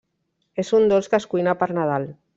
És 0.63 0.71
un 0.79 0.89
dolç 0.93 1.11
que 1.13 1.19
es 1.19 1.27
cuina 1.35 1.57
per 1.61 1.69
Nadal. 1.81 2.13